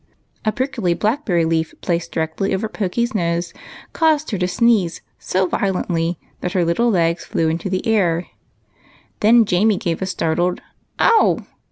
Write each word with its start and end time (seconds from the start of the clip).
A 0.43 0.51
prickly 0.51 0.95
blackberry 0.95 1.45
leaf 1.45 1.75
placed 1.81 2.11
directly 2.11 2.55
over 2.55 2.67
Pokey's 2.67 3.13
nose 3.13 3.53
caused 3.93 4.31
her 4.31 4.37
to 4.39 4.47
sneeze 4.47 5.03
so 5.19 5.45
violently 5.45 6.17
that 6.39 6.53
her 6.53 6.65
little 6.65 6.89
legs 6.89 7.23
flew 7.23 7.49
into 7.49 7.69
the 7.69 7.85
air; 7.85 8.25
Jamie 9.23 9.77
gave 9.77 10.01
a 10.01 10.07
startled" 10.07 10.59
Ow 10.99 11.45